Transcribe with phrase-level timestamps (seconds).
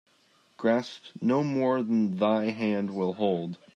[0.57, 3.59] Grasp no more than thy hand will hold.